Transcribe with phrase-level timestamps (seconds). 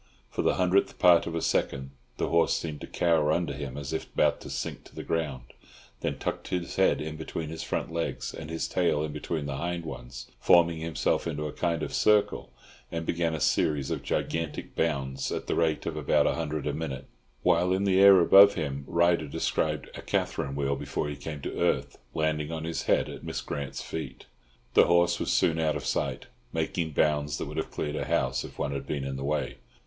[0.31, 3.93] For the hundredth part of a second the horse seemed to cower under him as
[3.93, 5.53] if about to sink to the ground,
[5.99, 9.57] then tucked his head in between his front legs, and his tail in between the
[9.57, 12.51] hind ones, forming himself into a kind of circle,
[12.91, 16.71] and began a series of gigantic bounds at the rate of about a hundred to
[16.71, 17.05] the minute;
[17.43, 21.41] while in the air above him his rider described a catherine wheel before he came
[21.41, 24.25] to earth, landing on his head at Miss Grant's feet.
[24.73, 28.43] The horse was soon out of sight, making bounds that would have cleared a house
[28.43, 29.57] if one had been in the way.